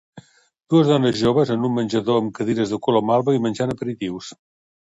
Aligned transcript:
Dues 0.73 0.87
dones 0.91 1.19
joves 1.19 1.51
en 1.57 1.67
un 1.69 1.75
menjador 1.75 2.23
amb 2.23 2.35
cadires 2.41 2.73
de 2.77 2.81
color 2.89 3.07
malva 3.13 3.39
i 3.39 3.45
menjant 3.47 3.77
aperitius. 3.77 4.35